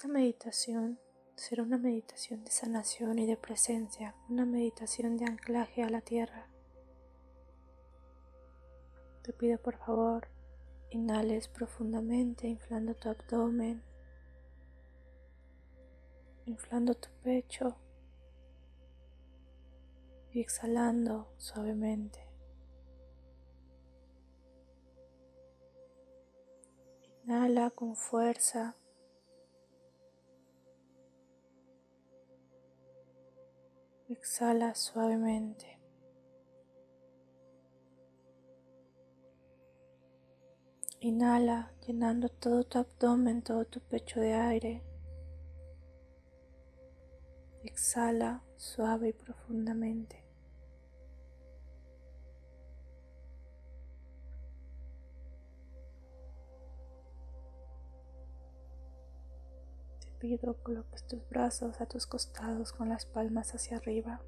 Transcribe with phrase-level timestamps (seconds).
[0.00, 0.98] Esta meditación
[1.34, 6.48] será una meditación de sanación y de presencia, una meditación de anclaje a la tierra.
[9.22, 10.28] Te pido por favor,
[10.88, 13.82] inhales profundamente, inflando tu abdomen,
[16.46, 17.76] inflando tu pecho
[20.32, 22.26] y exhalando suavemente.
[27.22, 28.79] Inhala con fuerza.
[34.10, 35.78] Exhala suavemente.
[40.98, 44.82] Inhala llenando todo tu abdomen, todo tu pecho de aire.
[47.62, 50.19] Exhala suave y profundamente.
[60.20, 64.20] Pido coloques tus brazos a tus costados con las palmas hacia arriba.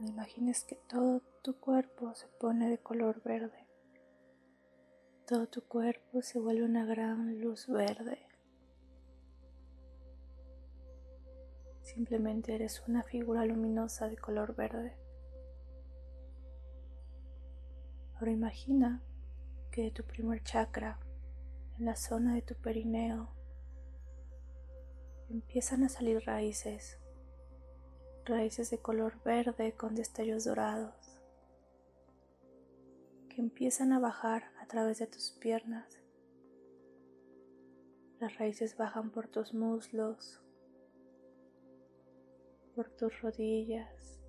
[0.00, 3.66] Imagines que todo tu cuerpo se pone de color verde.
[5.26, 8.18] Todo tu cuerpo se vuelve una gran luz verde.
[11.82, 14.99] Simplemente eres una figura luminosa de color verde.
[18.20, 19.02] Ahora imagina
[19.72, 21.00] que de tu primer chakra,
[21.78, 23.30] en la zona de tu perineo,
[25.30, 27.00] empiezan a salir raíces
[28.26, 31.18] raíces de color verde con destellos dorados
[33.30, 36.00] que empiezan a bajar a través de tus piernas.
[38.18, 40.42] Las raíces bajan por tus muslos,
[42.74, 44.19] por tus rodillas,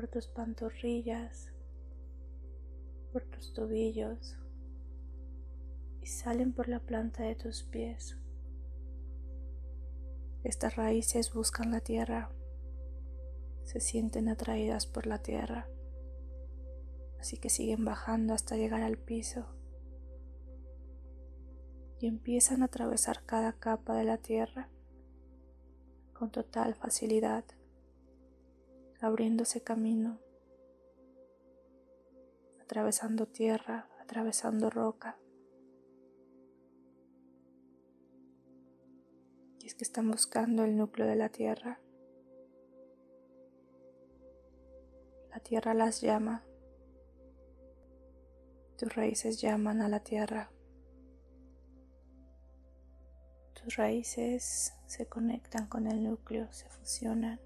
[0.00, 1.52] por tus pantorrillas,
[3.12, 4.38] por tus tobillos
[6.00, 8.16] y salen por la planta de tus pies.
[10.42, 12.30] Estas raíces buscan la tierra,
[13.64, 15.68] se sienten atraídas por la tierra,
[17.18, 19.54] así que siguen bajando hasta llegar al piso
[21.98, 24.70] y empiezan a atravesar cada capa de la tierra
[26.14, 27.44] con total facilidad,
[29.00, 30.20] abriéndose camino,
[32.60, 35.18] atravesando tierra, atravesando roca.
[39.80, 41.80] que están buscando el núcleo de la tierra.
[45.30, 46.44] La tierra las llama.
[48.76, 50.50] Tus raíces llaman a la tierra.
[53.54, 57.40] Tus raíces se conectan con el núcleo, se fusionan.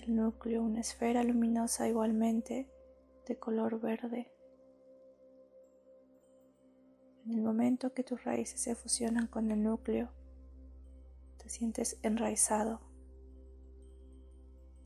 [0.00, 2.70] El núcleo, una esfera luminosa igualmente
[3.26, 4.32] de color verde.
[7.26, 10.10] En el momento que tus raíces se fusionan con el núcleo,
[11.36, 12.80] te sientes enraizado,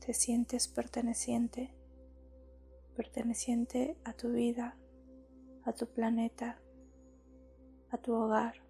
[0.05, 1.73] te sientes perteneciente,
[2.97, 4.77] perteneciente a tu vida,
[5.63, 6.59] a tu planeta,
[7.89, 8.64] a tu hogar.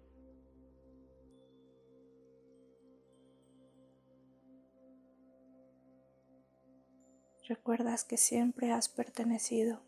[7.48, 9.80] Recuerdas que siempre has pertenecido.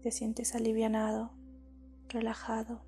[0.00, 1.32] Te sientes alivianado,
[2.08, 2.82] relajado.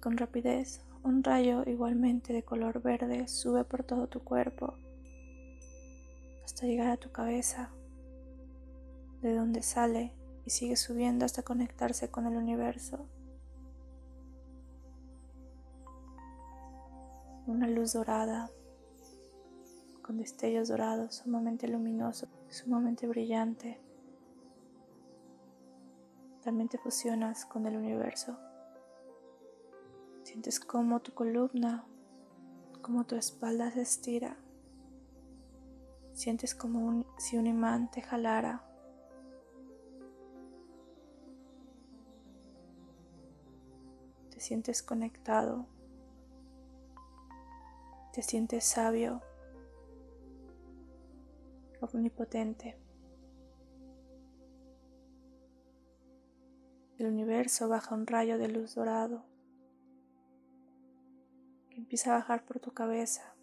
[0.00, 4.74] Con rapidez, un rayo igualmente de color verde sube por todo tu cuerpo
[6.44, 7.73] hasta llegar a tu cabeza,
[9.28, 10.12] de donde sale
[10.44, 13.06] y sigue subiendo hasta conectarse con el universo.
[17.46, 18.50] Una luz dorada
[20.04, 23.80] con destellos dorados, sumamente luminoso, sumamente brillante.
[26.42, 28.36] También te fusionas con el universo.
[30.22, 31.86] Sientes como tu columna,
[32.82, 34.36] como tu espalda se estira.
[36.12, 38.62] Sientes como si un imán te jalara.
[44.44, 45.66] Sientes conectado.
[48.12, 49.22] Te sientes sabio
[51.92, 52.78] omnipotente.
[56.96, 59.24] El universo baja un rayo de luz dorado
[61.68, 63.34] que empieza a bajar por tu cabeza.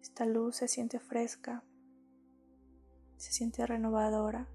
[0.00, 1.62] Esta luz se siente fresca,
[3.16, 4.48] se siente renovadora.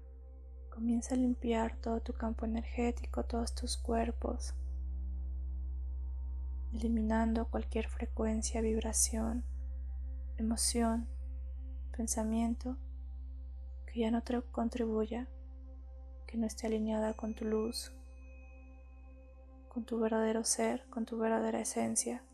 [0.70, 4.54] Comienza a limpiar todo tu campo energético, todos tus cuerpos,
[6.72, 9.44] eliminando cualquier frecuencia, vibración,
[10.38, 11.08] emoción,
[11.96, 12.76] pensamiento
[13.86, 15.28] que ya no te contribuya,
[16.26, 17.92] que no esté alineada con tu luz,
[19.68, 22.24] con tu verdadero ser, con tu verdadera esencia.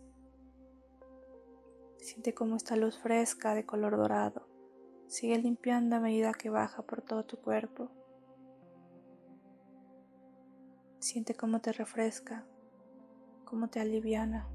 [1.99, 4.47] Siente como esta luz fresca de color dorado
[5.09, 7.91] sigue limpiando a medida que baja por todo tu cuerpo.
[11.07, 12.45] Siente cómo te refresca,
[13.45, 14.49] cómo te aliviana.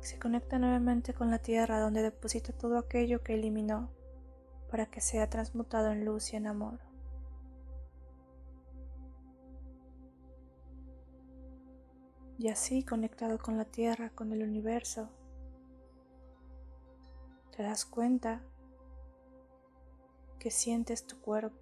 [0.00, 3.90] Se conecta nuevamente con la tierra donde deposita todo aquello que eliminó
[4.72, 6.80] para que sea transmutado en luz y en amor.
[12.38, 15.08] Y así conectado con la tierra, con el universo,
[17.56, 18.42] te das cuenta
[20.40, 21.61] que sientes tu cuerpo.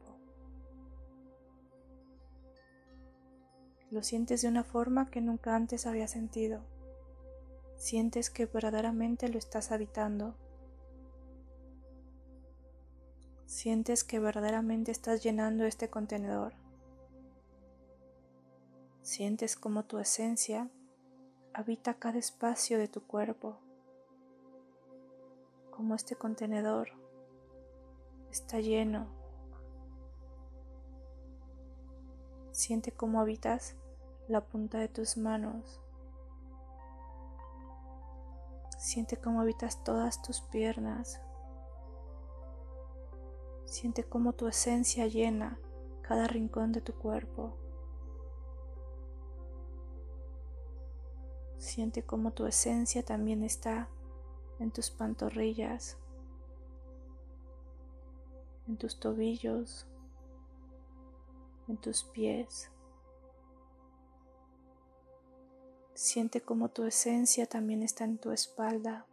[3.91, 6.61] Lo sientes de una forma que nunca antes había sentido.
[7.77, 10.35] Sientes que verdaderamente lo estás habitando.
[13.47, 16.53] Sientes que verdaderamente estás llenando este contenedor.
[19.03, 20.71] Sientes como tu esencia
[21.53, 23.59] habita cada espacio de tu cuerpo,
[25.71, 26.91] como este contenedor
[28.31, 29.20] está lleno.
[32.61, 33.75] Siente cómo habitas
[34.29, 35.81] la punta de tus manos.
[38.77, 41.23] Siente cómo habitas todas tus piernas.
[43.65, 45.59] Siente cómo tu esencia llena
[46.03, 47.57] cada rincón de tu cuerpo.
[51.57, 53.89] Siente cómo tu esencia también está
[54.59, 55.97] en tus pantorrillas,
[58.69, 59.90] en tus tobillos,
[61.71, 62.71] en tus pies.
[65.95, 69.07] Siente cómo tu esencia también está en tu espalda.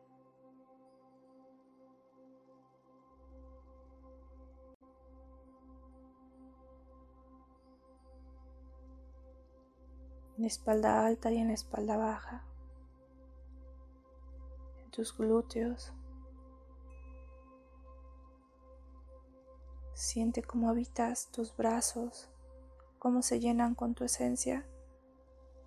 [10.37, 12.45] en espalda alta y en espalda baja,
[14.83, 15.93] en tus glúteos.
[19.95, 22.29] Siente cómo habitas tus brazos,
[23.07, 24.65] cómo se llenan con tu esencia,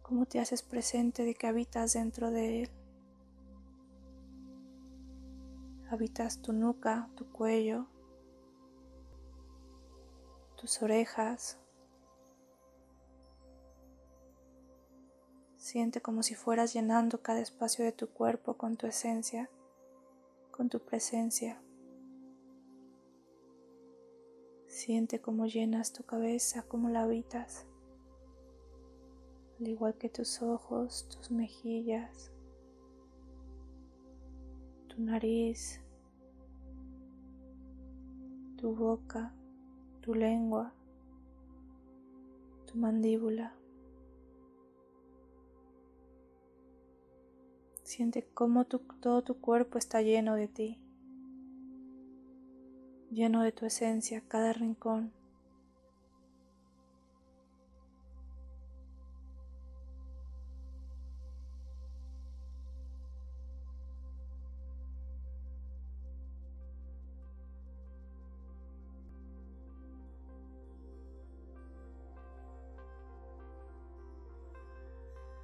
[0.03, 2.71] cómo te haces presente de que habitas dentro de él.
[5.89, 7.87] Habitas tu nuca, tu cuello,
[10.61, 11.57] tus orejas,
[15.57, 19.49] Siente como si fueras llenando cada espacio de tu cuerpo con tu esencia,
[20.51, 21.63] con tu presencia.
[24.83, 27.67] Siente cómo llenas tu cabeza, cómo la habitas,
[29.59, 32.33] al igual que tus ojos, tus mejillas,
[34.89, 35.83] tu nariz,
[38.57, 39.35] tu boca,
[40.01, 40.73] tu lengua,
[42.67, 43.55] tu mandíbula.
[47.83, 50.81] Siente cómo todo tu cuerpo está lleno de ti,
[53.11, 55.13] lleno de tu esencia, cada rincón.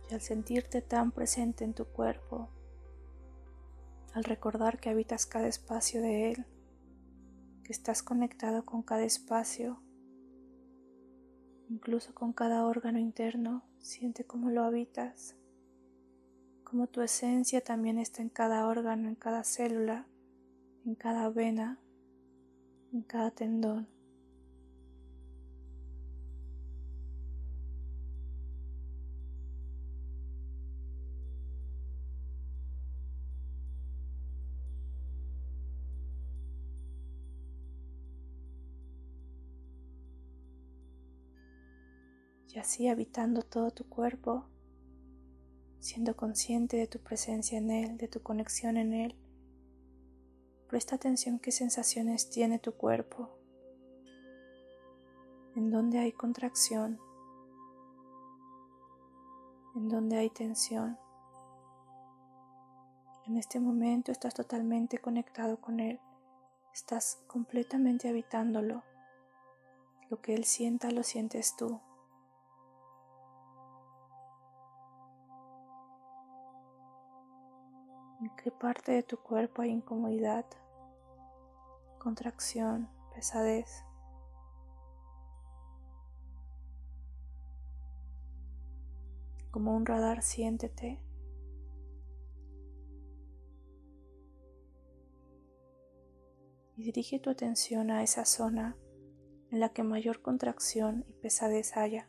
[0.09, 2.49] y al sentirte tan presente en tu cuerpo,
[4.15, 6.47] al recordar que habitas cada espacio de él,
[7.67, 9.83] que estás conectado con cada espacio,
[11.69, 15.35] incluso con cada órgano interno, siente cómo lo habitas,
[16.63, 20.07] cómo tu esencia también está en cada órgano, en cada célula,
[20.85, 21.81] en cada vena,
[22.93, 23.89] en cada tendón.
[42.57, 44.47] Y así habitando todo tu cuerpo,
[45.79, 49.15] siendo consciente de tu presencia en él, de tu conexión en él.
[50.67, 53.29] Presta atención qué sensaciones tiene tu cuerpo,
[55.55, 56.99] en dónde hay contracción,
[59.75, 60.99] en dónde hay tensión.
[63.27, 66.01] En este momento estás totalmente conectado con él,
[66.73, 68.83] Estás completamente habitándolo.
[70.11, 71.81] Lo que él sienta lo sientes tú.
[78.47, 80.47] Qué parte de tu cuerpo hay incomodidad,
[81.99, 83.83] contracción, pesadez?
[89.51, 91.01] Como un radar siéntete
[96.77, 98.77] y dirige tu atención a esa zona
[99.51, 102.09] en la que mayor contracción y pesadez haya.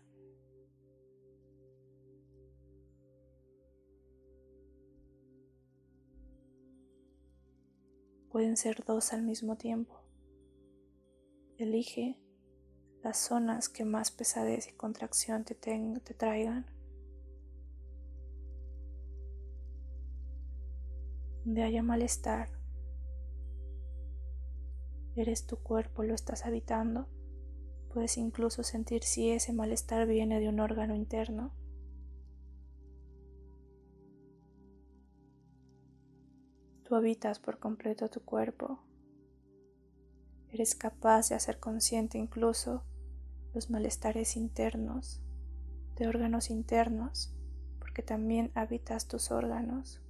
[8.38, 10.00] Pueden ser dos al mismo tiempo.
[11.58, 12.22] Elige
[13.02, 16.68] las zonas que más pesadez y contracción te, traigan.
[21.46, 22.52] Donde haya malestar,
[25.16, 27.08] eres tu cuerpo, lo estás habitando.
[27.92, 31.56] Puedes incluso sentir si ese malestar viene de un órgano interno.
[36.88, 38.80] Tú habitas por completo tu cuerpo.
[40.48, 42.86] Eres capaz de hacer consciente incluso
[43.54, 45.22] los malestares internos,
[45.98, 47.34] de órganos internos,
[47.80, 50.02] porque también habitas tus órganos.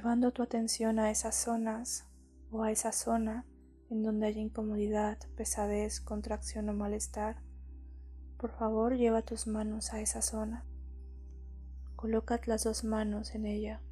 [0.00, 2.06] Llevando tu atención a esas zonas
[2.50, 3.44] o a esa zona
[3.90, 7.42] en donde haya incomodidad, pesadez, contracción o malestar,
[8.38, 10.64] por favor lleva tus manos a esa zona.
[11.96, 13.82] Coloca las dos manos en ella.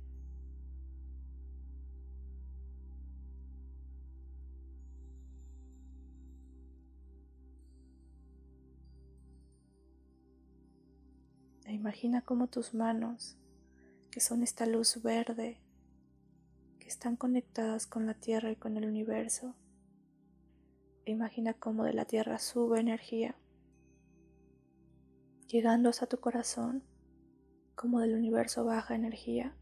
[11.66, 13.36] E imagina cómo tus manos,
[14.10, 15.60] que son esta luz verde,
[16.88, 19.54] están conectadas con la Tierra y con el universo.
[21.04, 23.36] imagina cómo de la Tierra sube energía,
[25.48, 26.82] llegando hasta tu corazón,
[27.74, 29.54] como del universo baja energía,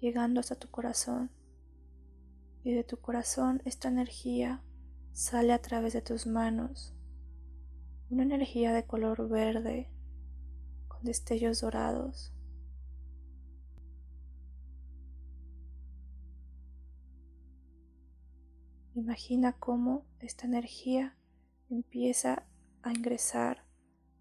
[0.00, 1.30] llegando hasta tu corazón.
[2.64, 4.62] Y de tu corazón esta energía
[5.12, 6.94] sale a través de tus manos,
[8.08, 9.90] una energía de color verde,
[10.88, 12.32] con destellos dorados
[18.94, 21.16] Imagina cómo esta energía
[21.70, 22.46] empieza
[22.82, 23.64] a ingresar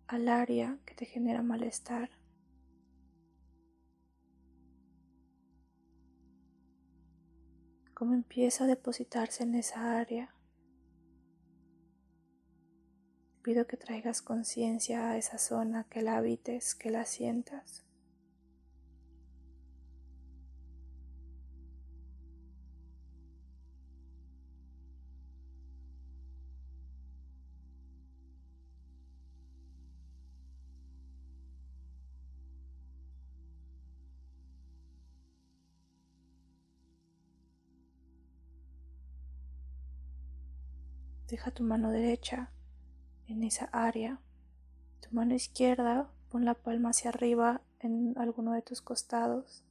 [0.08, 2.10] al área que te genera malestar.
[7.94, 10.34] Cómo empieza a depositarse en esa área.
[13.44, 17.86] Pido que traigas conciencia a esa zona, que la habites, que la sientas.
[41.41, 42.51] Deja tu mano derecha
[43.25, 44.21] en esa área.
[45.00, 49.65] Tu mano izquierda, pon la palma hacia arriba en alguno de tus costados,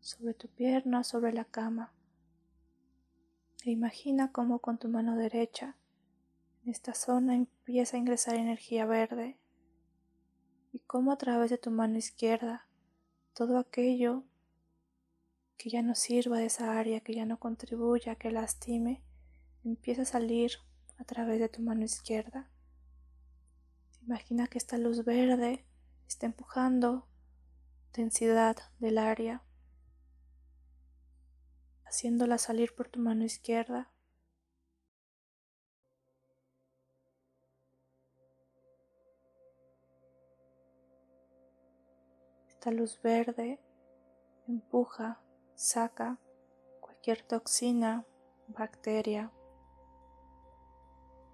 [0.00, 1.92] sobre tu pierna, sobre la cama.
[3.62, 5.76] E imagina cómo con tu mano derecha
[6.62, 9.38] en esta zona empieza a ingresar energía verde
[10.72, 12.66] y cómo a través de tu mano izquierda
[13.34, 14.24] todo aquello
[15.58, 19.04] que ya no sirva de esa área, que ya no contribuya, que lastime,
[19.62, 20.52] empieza a salir
[21.02, 22.48] a través de tu mano izquierda.
[24.02, 25.66] Imagina que esta luz verde
[26.06, 27.08] está empujando
[27.92, 29.42] densidad del área,
[31.84, 33.90] haciéndola salir por tu mano izquierda.
[42.48, 43.60] Esta luz verde
[44.46, 45.20] empuja,
[45.56, 46.20] saca
[46.80, 48.06] cualquier toxina,
[48.46, 49.32] bacteria,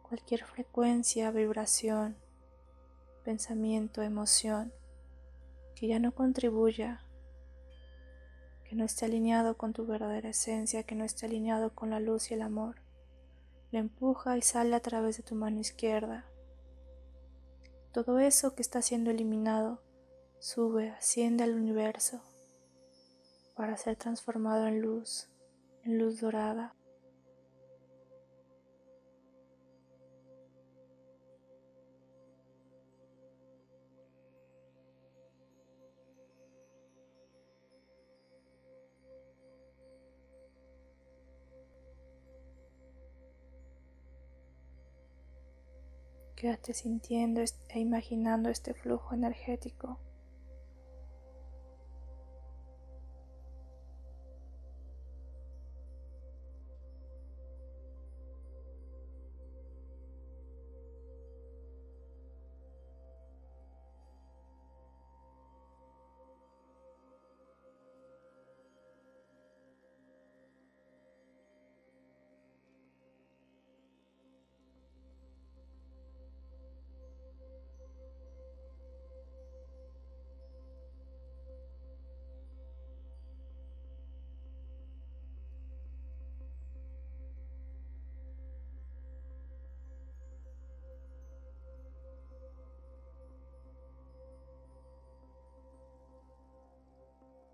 [0.09, 2.17] cualquier frecuencia, vibración,
[3.25, 4.73] pensamiento, emoción
[5.75, 7.05] que ya no contribuya,
[8.65, 12.31] que no esté alineado con tu verdadera esencia, que no esté alineado con la luz
[12.31, 12.83] y el amor.
[13.71, 16.25] Le empuja y sale a través de tu mano izquierda.
[17.93, 19.83] Todo eso que está siendo eliminado
[20.41, 22.23] sube, asciende al universo
[23.55, 25.29] para ser transformado en luz,
[25.85, 26.75] en luz dorada.
[46.39, 47.41] Quédate sintiendo
[47.75, 49.99] e imaginando este flujo energético.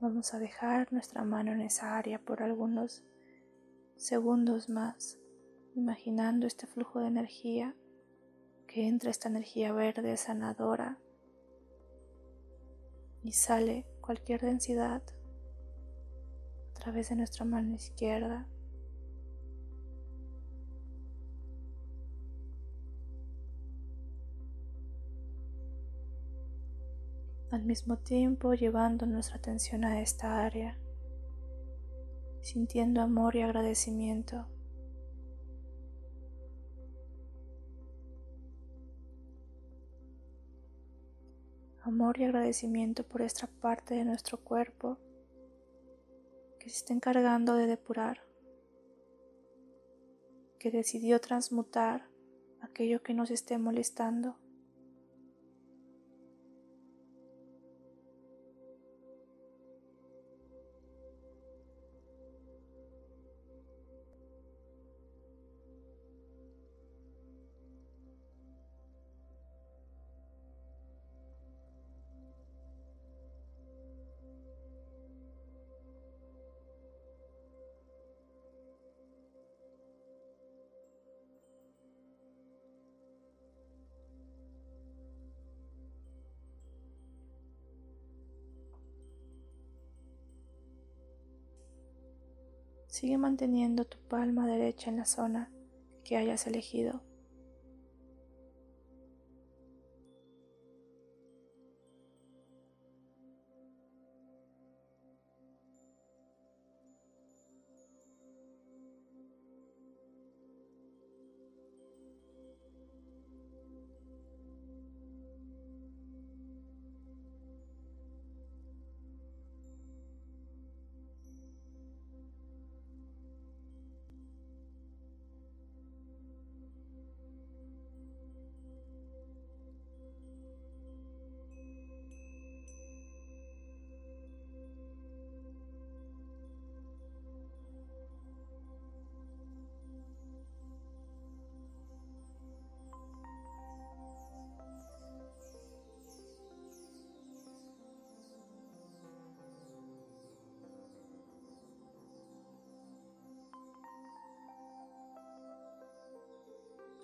[0.05, 3.03] Vamos a dejar nuestra mano en esa área por algunos
[3.97, 5.19] segundos más,
[5.75, 7.75] imaginando este flujo de energía,
[8.67, 10.99] que entra esta energía verde sanadora
[13.23, 15.03] y sale cualquier densidad
[16.69, 18.47] a través de nuestra mano izquierda
[27.55, 30.77] al mismo tiempo llevando nuestra atención a esta área,
[32.43, 34.47] sintiendo amor y agradecimiento.
[41.83, 44.99] Amor y agradecimiento por esta parte de nuestro cuerpo
[46.59, 48.21] que se está encargando de depurar,
[50.59, 52.09] que decidió transmutar
[52.61, 54.44] aquello que nos esté molestando.
[92.95, 95.51] Sigue manteniendo tu palma derecha en la zona
[96.05, 97.03] que hayas elegido.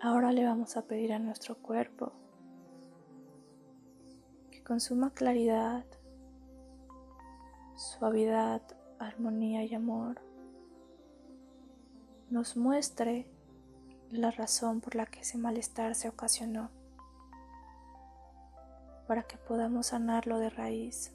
[0.02, 2.12] Ahora le vamos a pedir a nuestro cuerpo
[4.50, 5.84] que con suma claridad,
[7.76, 8.62] suavidad,
[8.98, 10.22] armonía y amor
[12.30, 13.30] nos muestre
[14.10, 16.70] la razón por la que ese malestar se ocasionó
[19.06, 21.12] para que podamos sanarlo de raíz.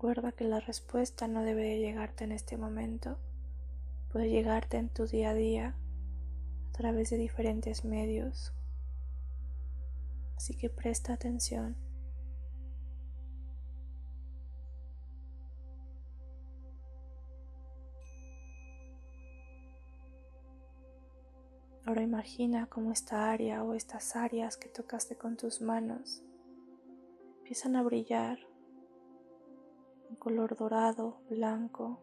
[0.00, 3.18] Recuerda que la respuesta no debe de llegarte en este momento,
[4.10, 5.76] puede llegarte en tu día a día
[6.70, 8.54] a través de diferentes medios.
[10.38, 11.76] Así que presta atención.
[21.84, 26.22] Ahora imagina cómo esta área o estas áreas que tocaste con tus manos
[27.42, 28.49] empiezan a brillar
[30.16, 32.00] color dorado, blanco.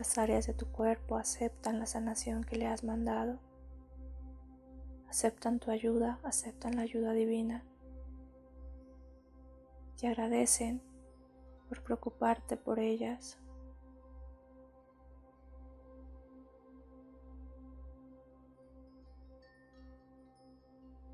[0.00, 3.38] Estas áreas de tu cuerpo aceptan la sanación que le has mandado.
[5.08, 7.64] Aceptan tu ayuda, aceptan la ayuda divina.
[9.98, 10.80] Te agradecen
[11.68, 13.38] por preocuparte por ellas.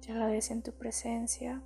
[0.07, 1.61] Te agradecen tu presencia.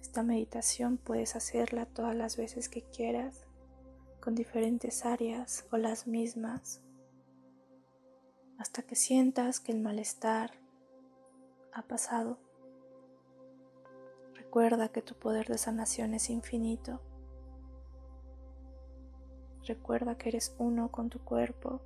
[0.00, 3.44] Esta meditación puedes hacerla todas las veces que quieras,
[4.20, 6.80] con diferentes áreas o las mismas,
[8.56, 10.52] hasta que sientas que el malestar
[11.72, 12.38] ha pasado.
[14.34, 17.00] Recuerda que tu poder de sanación es infinito.
[19.64, 21.80] Recuerda que eres uno con tu cuerpo,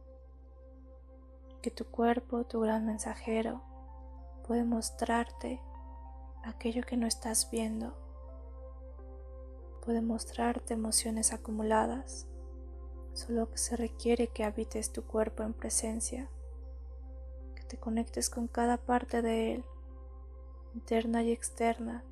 [1.61, 3.63] que tu cuerpo, tu gran mensajero,
[4.47, 5.61] puede mostrarte
[6.45, 7.95] aquello que no estás viendo
[9.81, 12.27] puede mostrarte emociones acumuladas,
[13.13, 16.29] solo que se requiere que habites tu cuerpo en presencia,
[17.55, 19.65] que te conectes con cada parte de él,
[20.75, 22.05] interna y externa,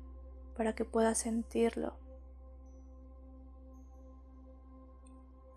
[0.57, 1.93] para que puedas sentirlo.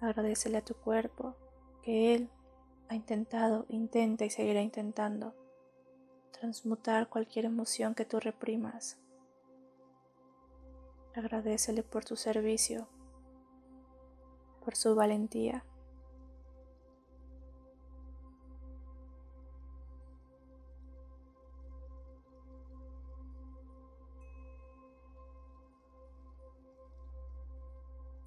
[0.01, 1.35] Agradecele a tu cuerpo
[1.83, 2.31] que él
[2.93, 5.35] ha intentado, intenta y seguirá intentando
[6.31, 8.99] transmutar cualquier emoción que tú reprimas
[11.15, 12.89] Agradecele por tu servicio,
[14.65, 15.63] por su valentía.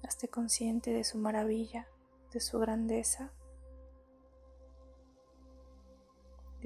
[0.04, 1.88] Hazte consciente de su maravilla,
[2.32, 3.32] de su grandeza,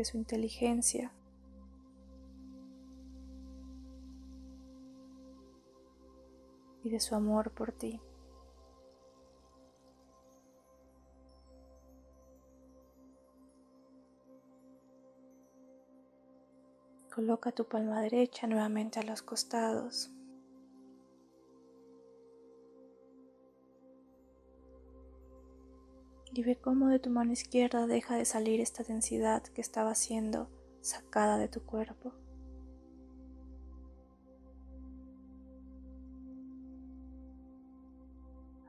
[0.01, 1.13] de su inteligencia,
[6.83, 8.01] y de su amor por ti.
[17.15, 20.11] Coloca tu palma derecha nuevamente a los costados.
[26.33, 30.49] Y ve cómo de tu mano izquierda deja de salir esta densidad que estaba siendo
[30.81, 32.12] sacada de tu cuerpo.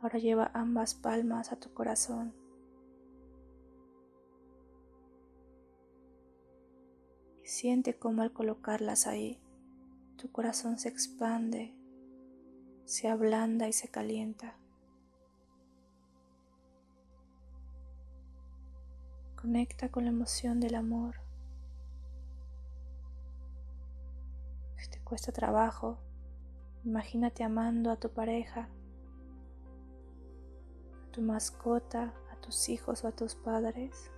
[0.02, 2.34] Ahora lleva ambas palmas a tu corazón.
[7.44, 9.40] Y siente cómo al colocarlas ahí,
[10.18, 11.76] tu corazón se expande,
[12.86, 14.61] se ablanda y se calienta.
[19.42, 21.16] Conecta con la emoción del amor.
[24.78, 25.98] Si te cuesta trabajo,
[26.84, 28.70] imagínate amando a tu pareja
[31.12, 34.12] tu mascota, a tus hijos o a tus padres.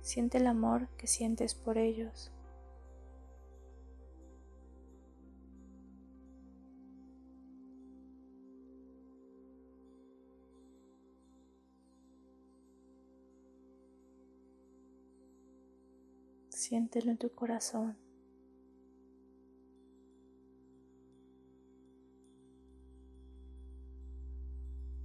[0.00, 2.32] Siente el amor que sientes por ellos.
[16.68, 17.96] Siéntelo en tu corazón.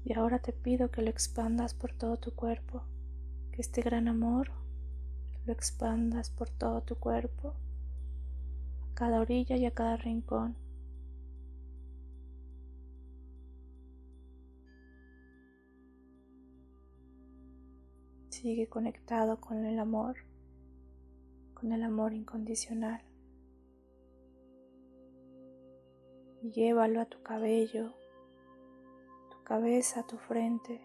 [0.04, 2.82] Y ahora te pido que lo expandas por todo tu cuerpo,
[3.52, 4.50] que este gran amor
[5.46, 7.54] lo expandas por todo tu cuerpo,
[8.90, 10.56] a cada orilla y a cada rincón.
[18.30, 20.31] Sigue conectado con el amor,
[21.62, 23.02] con el amor incondicional.
[26.42, 27.94] Y llévalo a tu cabello,
[29.52, 30.82] cabeza a tu frente,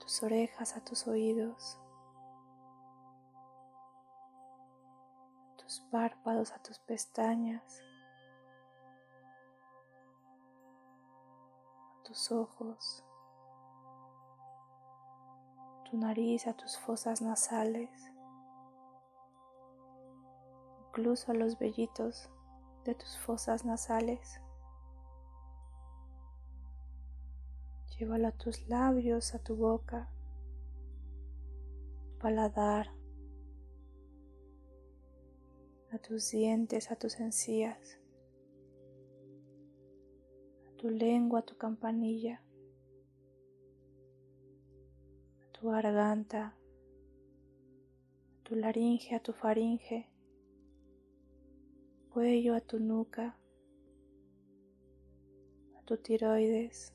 [0.00, 1.78] tus orejas a tus oídos,
[5.58, 7.82] tus párpados a tus pestañas,
[11.98, 13.04] a tus ojos,
[15.90, 17.90] tu nariz a tus fosas nasales,
[20.88, 22.30] incluso los vellitos
[22.84, 24.40] de tus fosas nasales.
[27.98, 30.08] Llévalo a tus labios, a tu boca,
[32.00, 32.90] tu paladar,
[35.92, 37.98] a tus dientes, a tus encías,
[40.68, 42.42] a tu lengua, a tu campanilla,
[45.42, 46.54] a tu garganta,
[48.38, 50.08] a tu laringe, a tu faringe,
[52.08, 53.36] cuello, a tu nuca,
[55.76, 56.92] a tu tiroides.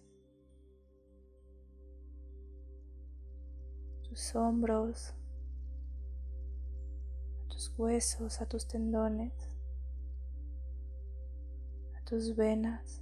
[4.13, 5.15] tus hombros,
[7.41, 9.33] a tus huesos, a tus tendones,
[11.97, 13.01] a tus venas,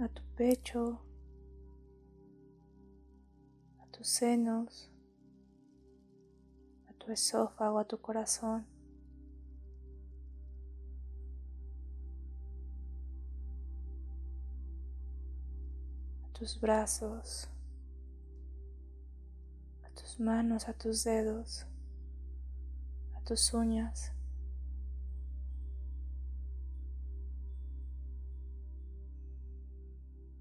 [0.00, 1.00] a tu pecho,
[3.78, 4.90] a tus senos,
[7.10, 8.64] tu esófago, a tu corazón.
[16.32, 17.50] tus brazos,
[19.84, 21.66] a tus manos, a tus dedos,
[23.14, 24.12] a tus uñas.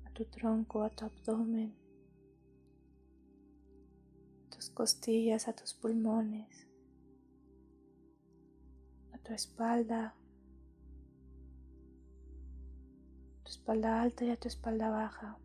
[0.05, 1.78] a tu tronco, a tu abdomen, a
[4.59, 6.67] tus costillas, a tus pulmones,
[9.13, 10.15] a tu espalda,
[13.37, 15.39] a tu espalda alta y a tu espalda baja.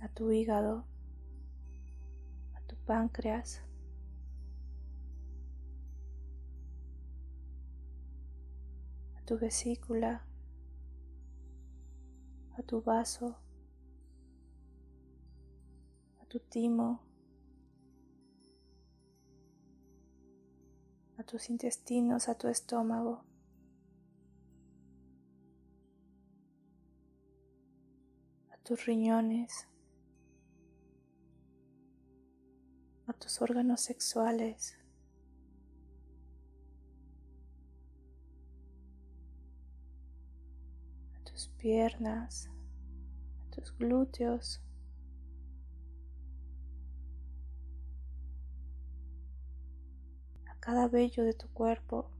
[0.00, 0.84] a tu hígado,
[2.54, 3.62] a tu páncreas,
[9.16, 10.26] a tu vesícula,
[12.58, 13.43] a tu vaso,
[16.34, 17.00] tu timo,
[21.16, 23.24] a tus intestinos, a tu estómago.
[28.50, 29.68] a tus riñones,
[33.06, 34.76] a tus órganos sexuales.
[41.14, 42.50] a tus piernas,
[43.46, 44.63] a tus glúteos,
[50.64, 52.10] cada vello de tu cuerpo,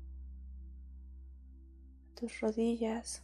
[2.14, 3.22] tus rodillas,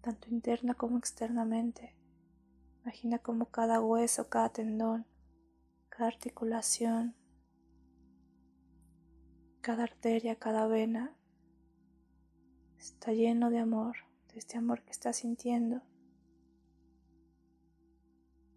[0.00, 1.94] tanto interna como externamente.
[2.82, 5.06] Imagina como cada hueso, cada tendón,
[5.88, 7.14] cada articulación,
[9.60, 11.16] cada arteria, cada vena
[12.76, 13.98] está lleno de amor,
[14.32, 15.80] de este amor que estás sintiendo,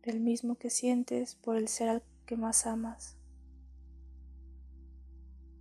[0.01, 3.17] del mismo que sientes por el ser al que más amas.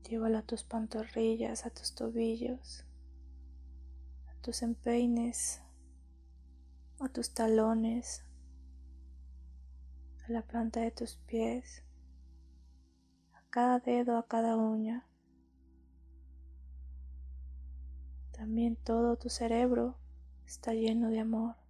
[0.09, 2.85] Llévalo a tus pantorrillas, a tus tobillos,
[4.29, 5.62] a tus empeines,
[7.00, 8.24] a tus talones,
[10.27, 11.83] a la planta de tus pies,
[13.33, 15.07] a cada dedo, a cada uña.
[18.33, 19.96] También todo tu cerebro
[20.44, 21.63] está lleno de amor.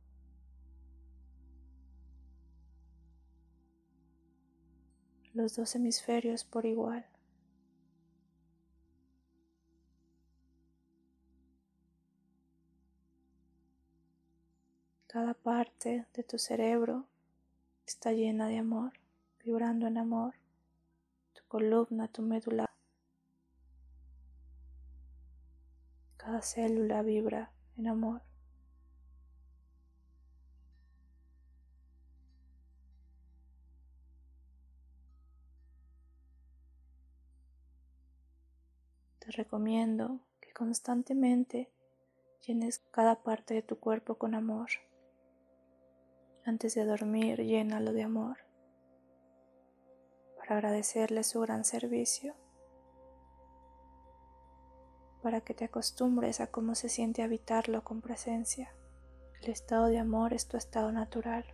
[5.35, 7.05] Los dos hemisferios por igual.
[15.09, 17.09] Cada parte de tu cerebro
[17.85, 18.93] está llena de amor,
[19.45, 20.35] vibrando en amor,
[21.33, 22.73] tu columna, tu médula.
[26.17, 28.23] Cada célula vibra en amor.
[39.35, 41.71] Recomiendo que constantemente
[42.47, 44.69] llenes cada parte de tu cuerpo con amor.
[46.45, 48.39] Antes de dormir, llénalo de amor
[50.37, 52.35] para agradecerle su gran servicio,
[55.23, 58.75] para que te acostumbres a cómo se siente habitarlo con presencia.
[59.41, 61.47] El estado de amor es tu estado natural.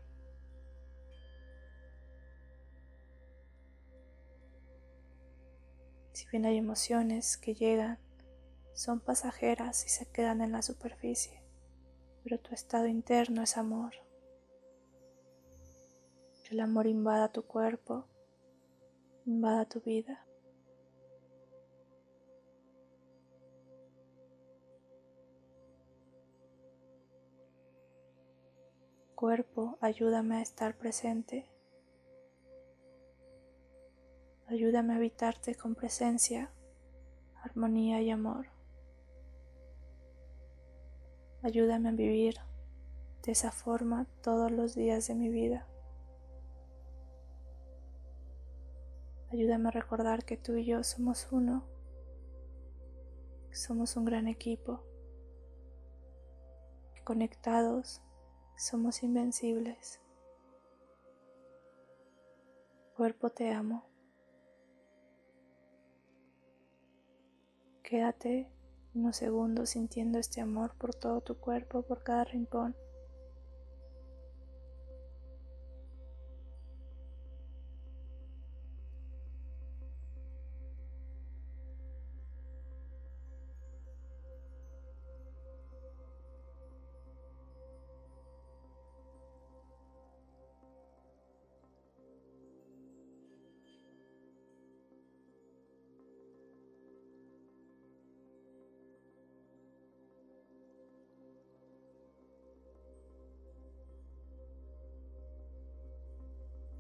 [6.31, 7.99] Bien hay emociones que llegan,
[8.75, 11.43] son pasajeras y se quedan en la superficie,
[12.23, 13.93] pero tu estado interno es amor
[16.51, 18.07] el amor invada tu cuerpo,
[19.25, 20.27] invada tu vida.
[29.15, 31.49] Cuerpo, ayúdame a estar presente.
[34.51, 36.51] Ayúdame a habitarte con presencia,
[37.41, 38.49] armonía y amor.
[41.41, 42.35] Ayúdame a vivir
[43.23, 45.69] de esa forma todos los días de mi vida.
[49.31, 51.65] Ayúdame a recordar que tú y yo somos uno,
[53.51, 54.83] que somos un gran equipo,
[56.97, 58.03] que conectados
[58.57, 60.01] somos invencibles.
[62.97, 63.90] Cuerpo te amo.
[67.91, 68.47] Quédate
[68.95, 72.77] unos segundos sintiendo este amor por todo tu cuerpo, por cada rincón.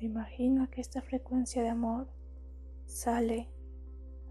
[0.00, 2.08] Imagina que esta frecuencia de amor
[2.86, 3.50] sale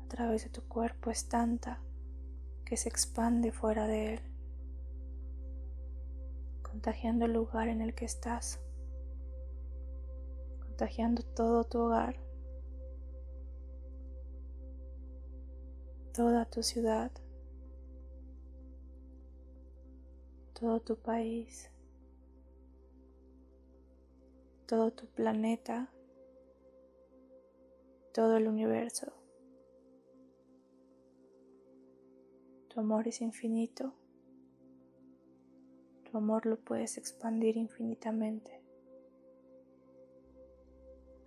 [0.04, 1.80] a través de tu cuerpo, es tanta
[2.66, 4.20] que se expande fuera de él,
[6.64, 8.60] contagiando el lugar en el que estás,
[10.60, 12.20] contagiando todo tu hogar,
[16.16, 17.12] toda tu ciudad,
[20.60, 21.70] todo tu país
[24.70, 25.92] todo tu planeta,
[28.14, 29.12] todo el universo.
[32.68, 33.96] Tu amor es infinito.
[36.04, 38.64] Tu amor lo puedes expandir infinitamente.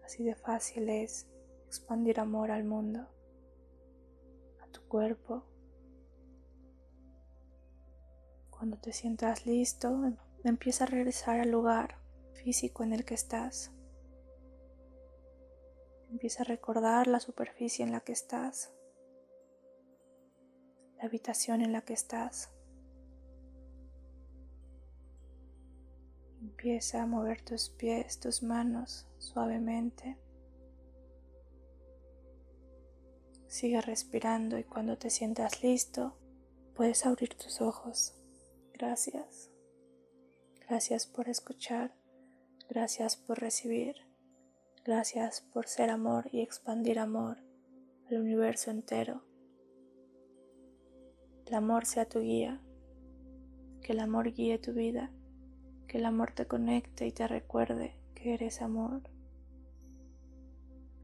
[0.04, 1.26] Así de fácil es
[1.66, 3.08] expandir amor al mundo,
[4.60, 5.42] a tu cuerpo.
[8.50, 10.00] Cuando te sientas listo,
[10.44, 12.01] empieza a regresar al lugar
[12.32, 13.70] físico en el que estás.
[16.10, 18.72] Empieza a recordar la superficie en la que estás,
[20.98, 22.50] la habitación en la que estás.
[26.40, 30.18] Empieza a mover tus pies, tus manos suavemente.
[33.46, 36.18] Sigue respirando y cuando te sientas listo,
[36.74, 38.14] puedes abrir tus ojos.
[38.72, 39.50] Gracias.
[40.68, 42.01] Gracias por escuchar.
[42.68, 43.96] Gracias por recibir.
[44.84, 47.38] Gracias por ser amor y expandir amor
[48.08, 49.22] al universo entero.
[51.46, 52.60] El amor sea tu guía.
[53.82, 55.10] Que el amor guíe tu vida.
[55.86, 59.02] Que el amor te conecte y te recuerde que eres amor.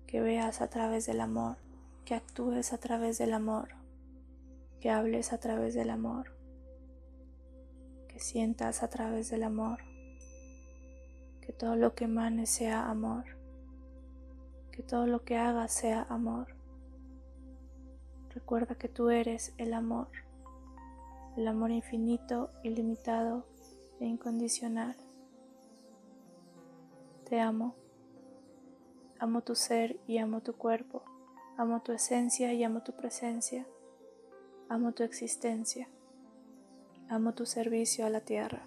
[0.07, 1.59] Que veas a través del amor.
[2.05, 3.75] Que actúes a través del amor.
[4.81, 6.33] Que hables a través del amor.
[8.09, 9.98] Que sientas a través del amor
[11.49, 13.25] que todo lo que emane sea amor,
[14.71, 16.49] que todo lo que hagas sea amor.
[18.35, 20.09] Recuerda que tú eres el amor,
[21.39, 23.47] el amor infinito, ilimitado
[23.99, 24.95] e incondicional.
[27.25, 27.77] Te amo,
[29.19, 31.03] amo tu ser y amo tu cuerpo,
[31.57, 33.67] amo tu esencia y amo tu presencia,
[34.69, 35.89] amo tu existencia,
[37.09, 38.67] amo tu servicio a la tierra.